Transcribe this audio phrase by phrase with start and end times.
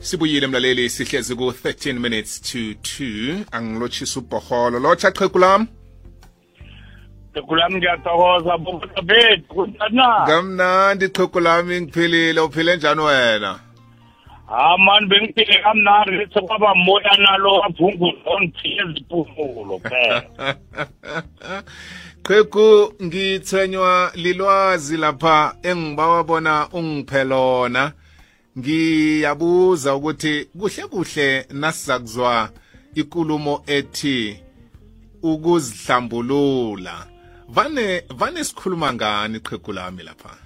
[0.01, 4.79] Sibuyile mlaleli sihlezi ku-13 minutes to 2 angilotshisa ubhoholo.
[4.79, 5.67] Lotsha qhegu lam.
[7.49, 13.66] Kulami ngiyathokoza bobuta bethu kunjani kamnandi qhegu lami ngiphilile uphile njani wena
[14.49, 20.23] ha mani bengiphile kamnandi sekwaba moya nalo abhungulo ongithiye iziphumulo phela.
[22.27, 27.93] Qhegu ngithwenywa lilwazi lapha engibawa bona ungiphe lona
[28.59, 32.51] ngiyabuza ukuthi kuhle kuhle nasiza kuzwa
[32.95, 34.41] ikulumo ethi
[35.23, 37.07] ukuzihlambulula.
[37.49, 40.46] Vane vane sikhuluma ngani qhegu lami lapha?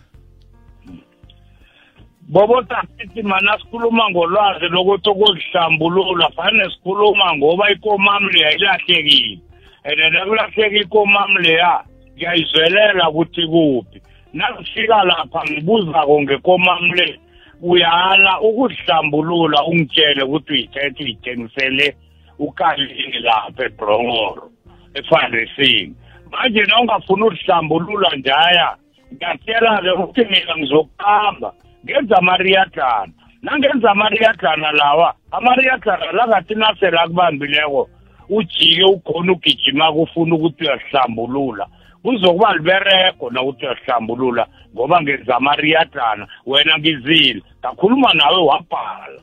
[2.30, 9.38] Bobo tasithi mana sikhuluma ngolwazi lokuthi ukuzihlambulula fanele sikhuluma ngoba ikomami leya ilahlekile.
[9.84, 14.02] And nakulahleka ikomami leya ngiyayizwelela ukuthi kuphi
[14.32, 17.20] nasifika lapha ngibuzako ngekomami le
[17.62, 21.96] uyala ukuhlambulula ungitshele ukuthi uyithethe uyithengisele
[22.38, 24.50] ukalini lapha ebrongoro
[24.94, 25.94] efandesini
[26.30, 28.76] manje na ungafuni uhlambulula njaya
[29.14, 31.52] ngiyatshela-ke ukuthi mina ngizokuhamba.
[31.84, 37.88] Ngenza amariyadlana nangenza amariyadlana lawa amariyadlana langathi nasela kubambileko
[38.30, 41.66] ujike ukhona ugijima kufuna ukuthi uyahlambulula.
[42.02, 47.42] Kuzokuba libereko nawuthi uyahlambulula ngoba ngenza amariyadlana wena ngizile.
[47.60, 49.20] Ngakhuluma nawe wabhala.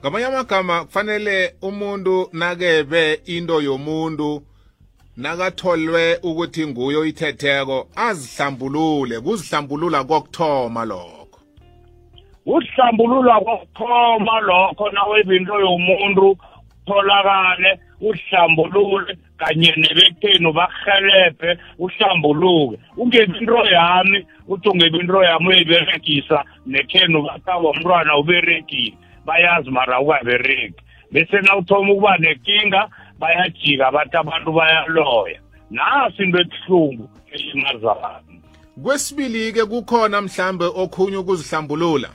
[0.00, 4.42] Ngamanye amagama kufanele umuntu nakebe into yomuntu
[5.16, 9.20] nakatholwe ukuthi nguyo ithetheko azihlambulule.
[9.20, 11.17] Kuzihlambulula kokuthoma lokho.
[12.48, 16.36] Uhlambulula kokuthoma lokho naweba into yomuntu
[16.86, 22.78] tholakale uhlambulule kanye nebektheni bakuhelebhe uhlambuluke.
[22.96, 28.96] Ungebi into yami uthi ungebi into yami uyiberegisa nekhenu bakaba umntwana uberegile.
[29.26, 30.74] Bayazi mara ukaberegi.
[31.12, 32.88] Bese nawuthoma ukuba nenkinga
[33.18, 35.40] bayajika bathi abantu bayaloya.
[35.70, 38.20] Nasi into ebuhlungu elimazana
[38.82, 42.08] kwesibili-ke kukhona mhlambe okhunye ukuzihlambulula.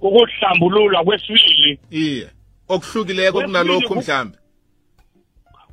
[0.00, 1.78] Ukuhlambulula kwesibili.
[1.90, 2.30] Iye
[2.68, 4.38] okuhlukileko kunalokhu mhlambe.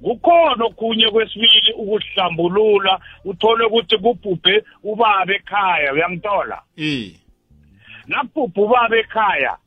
[0.04, 7.16] Kukhona okunye kwesibili ukuhlambulula uthole ukuthi kubhubhe ubaba ekhaya uyangitola iye.
[8.08, 9.58] Nakubhubhe ubaba ekhaya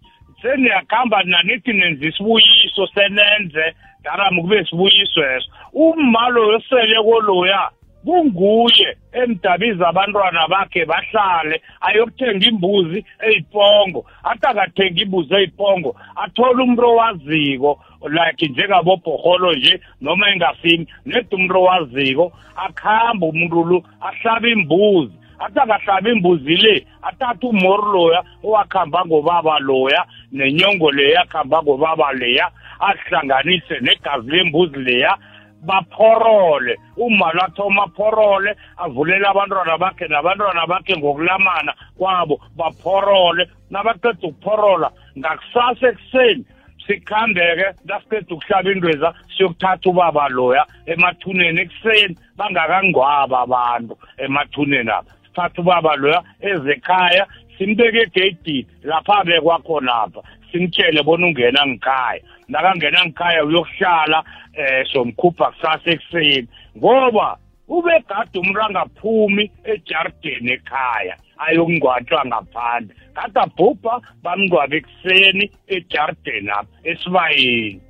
[0.43, 3.75] seniyakuhamba nanithi nenza isibuyiso senenze
[4.05, 5.51] darami kube sibuyiso eso.
[5.73, 7.71] Umma loyo sele koloya
[8.07, 15.91] kunguye emdabiza abantwana bakhe bahlale ayokuthenga imbuzi eyipongo athi akathenga imbuzi eyipongo
[16.23, 17.71] athole umuntu owaziko
[18.17, 25.17] like njengabobhoholo nje noma engasini nedi umuntu owaziko akuhamba umuntu lu ahlabe imbuzi.
[25.39, 32.51] Athi akahlaba imbuzi le athathe umori loya owakhamba ngobaba loya nenyongo leya akhamba ngobaba leya
[32.81, 35.19] ahlanganise negazi lembuzi leya
[35.63, 45.89] baphorole uma lathoma aphorole avulela abantwana bakhe nabantwana bakhe ngokulamana kwabo baphorole nabaqeda ukuphorola ngakusasa
[45.89, 46.45] ekuseni
[46.87, 52.17] sikhambe-ke nasiqeda ukuhlaba indweza siyokuthatha ubaba loya emathuneni ekuseni.
[52.39, 55.11] Bangakangcwaba abantu emathuneni abo.
[55.25, 57.27] Sithatha ubaba loya ezekhaya
[57.59, 60.23] simbeke egeyidini lapha bekwakhonapha
[60.53, 64.25] simtshele bona ungena ngikhaya nakangena ngikhaya uyokuhlala
[64.55, 66.49] eh somkhupha kusasa ekuseni.
[66.77, 67.39] Ngoba
[67.69, 72.95] ubegade umuntu angaphumi ejardini ekhaya ayokungcwatshwa ngaphandle.
[73.15, 77.81] Kade abhubha bamngcwabe ekuseni ejardini apha esibayeni.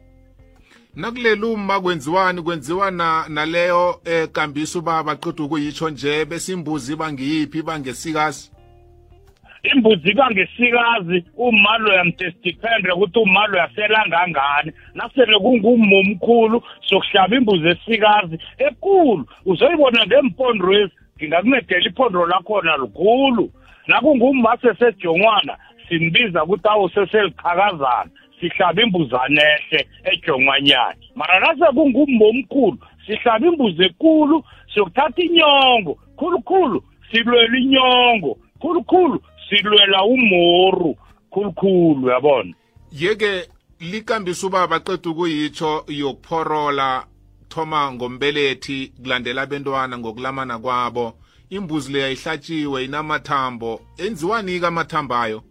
[0.97, 7.79] Nakuleli uma kwenziwani kwenziwa na naleyo ekambiso uba baqeda ukuyitsho nje besimbuzi iba ngiyiphi iba
[7.79, 8.51] ngesikazi?
[9.73, 19.25] Imbuzi kangesikazi umalo yamtestifende ukuthi umalo yaselangangani nasele kungumo omkhulu sokuhlaba imbuzi esikazi ekulu.
[19.47, 23.51] Uzoyibona ngempondrwezi ngingakuncedela iphondo lakhona likhulu.
[23.87, 25.57] Nakungumase sejongwana
[25.89, 28.11] simbiza ukuthi awuseseliqhakazana
[28.41, 30.97] sihlaba imbuzane ehle ejongwanyana.
[31.15, 40.97] Mara nase kungummo omkhulu sihlaba imbuzi ekulu siyokuthatha inyongo khulukhulu silwela inyongo khulukhulu silwela umoru
[41.31, 42.55] khulukhulu yabona?
[42.93, 43.49] Yeke
[43.81, 47.07] likambisa uba baqeda ukuyitsho yokuphorola
[47.49, 51.13] thoma ngombelethi kulandela abentwana ngokulamana kwabo.
[51.51, 53.81] Imbuzi leya ihlatshiwe inamathambo.
[53.99, 55.43] Enziwani-ke amathambo ayo?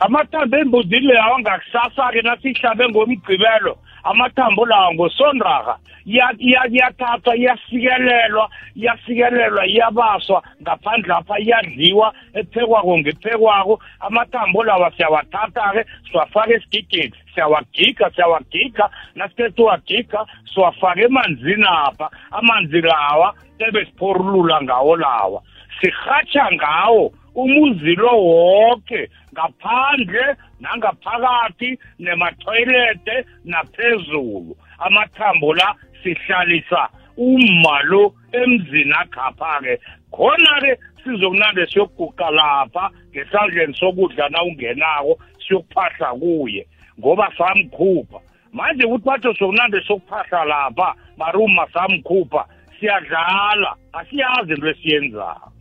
[0.00, 3.78] Amathambo embuzini leyo awangakusasa-ke nasihlabe ngomgqibelo.
[4.04, 5.78] Amathambo lawo ngosondraha
[6.08, 13.80] iyathathwa iyasikelelwa iyasikelelwa iyabaswa ngaphandle apha iyadliwa ephekwako ngephekwako.
[14.00, 18.90] Amathambo lawa siyawathatha-ke siwafaka esigigeni siyawagiga siyawagiga.
[19.14, 22.10] Nasiqeda uwagiga siwafaka emanzini apha.
[22.30, 25.42] Amanzi lawa tebe siphorulula ngawo lawa.
[25.80, 27.12] Sirhatsha ngawo
[27.42, 34.56] umuzi lo wonke ngaphandle nangaphakathi nematoilete naphezulu.
[34.78, 39.78] Amathambo la sihlalisa uma lo emzini akhapha-ke.
[40.10, 46.66] Khona-ke sizokunande siyokuguqa lapha ngesandleni sokudla na ungenako siyokuphahla kuye
[46.98, 48.18] ngoba samkhupha.
[48.52, 52.44] Manje ukuthi batho sokunande sokuphahla lapha maruma samkhupha
[52.80, 55.57] siyadlala asiyazi into esiyenzako.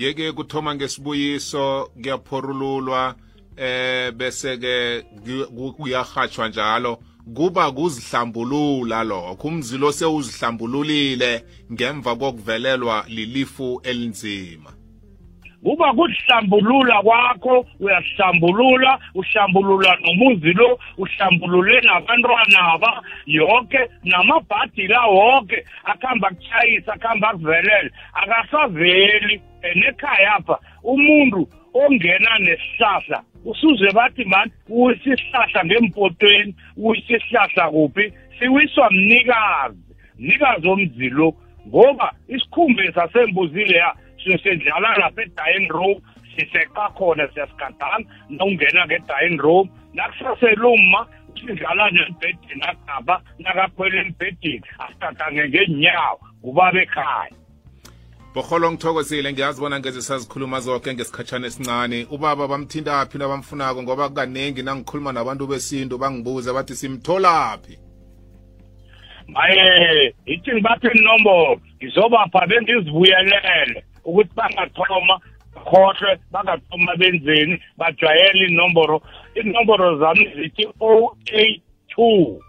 [0.00, 3.14] Yeke kuthoma ngesibuyiso kuyaphorululwa
[3.56, 5.04] eh bese ke
[5.76, 6.98] kuyahatshwa njalo.
[7.34, 14.79] Kuba kuzihlambulula lokho umzilo sewuzihlambululile ngemva kokuvelelwa lilifu elinzima.
[15.62, 26.28] Kuba kuhlambulula kwakho uyahlambulula uhlambulula nomuzi lo uhlambulule nabantwana aba yonke namabhadi la wonke akuhamba
[26.28, 29.40] kuchayisa akuhamba kuvelela akasaveli
[29.74, 38.12] nekhaya apha umuntu ongena nesihlahla usuze bathi mani uyisa isihlahla ngempotweni uyisa isihlahla kuphi?
[38.38, 39.78] Siwiswa mnikazi
[40.18, 41.34] mnikazi omzilo
[41.68, 46.00] ngoba isikhumbe sasembuzile ya siyosendlala lapha edying room
[46.36, 47.98] siseqa khona siyasigadanga
[48.30, 49.68] nokungena ngedying room.
[49.94, 57.36] Nakusaseluma sidlala nembhedeni agaba nakakhwela embhedeni asigadange ngeenyawo ngubaba ekhaya.
[58.34, 62.06] Boholo ngithokozile ngiyazi bona ngeze sazikhuluma zonke ngesikhatshana esincane.
[62.10, 63.82] Ubaba bamthinta phi nabamfunako?
[63.82, 67.78] Ngoba kaningi nangikhuluma nabantu besintu bangibuza bathi simtholaphi
[69.34, 73.84] maye ithi ngibaphe inombolo ngizobapha bengizibuyelele.
[74.04, 75.20] Ukuthi bangathoma
[75.54, 79.02] khohlwe bangathoma benzeni bajwayele inomboro.
[79.34, 82.40] Inomboro zami zithi o eight two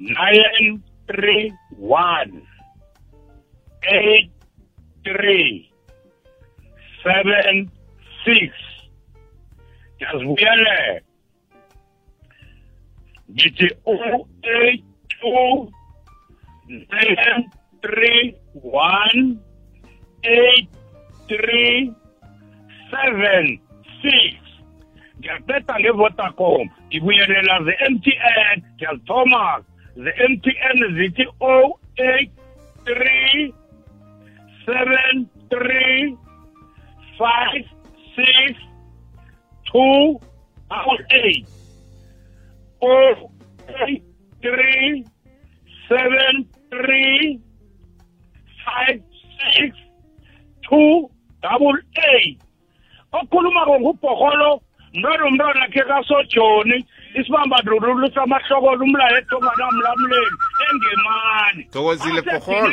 [0.00, 2.42] nine three one
[3.82, 4.30] eight
[5.04, 5.70] three
[7.02, 7.70] seven
[8.24, 8.52] six.
[9.96, 11.02] Ngiyazibuyele
[13.30, 14.84] ngithi o eight
[15.20, 15.72] two
[16.68, 17.50] nine
[17.82, 19.38] three one
[20.24, 20.68] eight
[21.28, 21.92] three
[22.90, 23.58] seven
[24.02, 24.36] six.
[25.20, 26.68] Ngiyaqeda ngevodacom
[27.66, 29.44] ze-mtn ngiyazithoma
[30.04, 32.30] ze-mtn zithi o eight
[32.84, 33.54] three
[34.66, 36.16] seven three
[37.18, 37.64] five
[38.16, 38.58] six
[39.72, 40.20] two
[41.10, 41.46] eight.
[42.82, 43.30] Oh
[43.86, 44.02] eight
[44.42, 45.04] three
[45.88, 46.46] seven
[51.54, 51.78] double
[52.12, 52.38] eight
[53.12, 54.60] okhuluma-ko ngubhoholo
[54.94, 56.84] mntwana umntwana khe kasojoni
[57.14, 62.20] isibamba ndlulu samahlokolo umlayo ethongana mlamuleni engemani Thokozile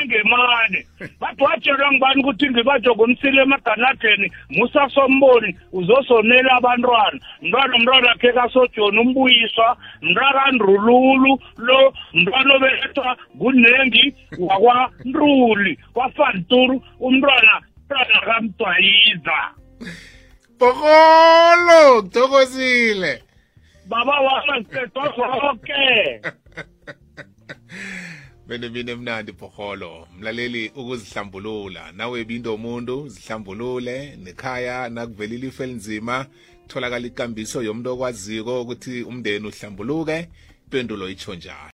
[0.01, 0.79] engemani
[1.19, 7.19] bathi watshelwa ngibani ukuthi ngibanjwe ngomsile emaganadeni musa somboni uzosonela abantwana.
[7.41, 17.61] Mntwana umntwana khe kasojoni umbuyiswa mntakandrululu lo mntwana obelethwa kunengi wakwanruli kwafanturu umntwana
[17.91, 19.39] mntwana kamdwayiza.
[20.59, 23.23] Bokolo thokozile.
[23.85, 26.21] Baba wami siqedwa zonke.
[28.47, 31.91] Bene bine mnandi Bokolo mlaleli ukuzihlambulula.
[31.91, 34.15] Nawe bindo umuntu zihlambulule.
[34.15, 36.25] Nekhaya nakuvelile ife elinzima
[36.67, 40.29] tholakala ikambiso yomuntu okwaziko ukuthi umndeni uhlambuluke
[40.65, 41.69] impendulo itsho njalo.